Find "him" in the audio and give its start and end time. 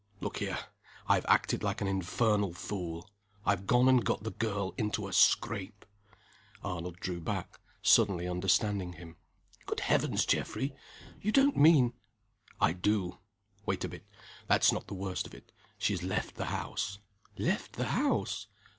8.93-9.17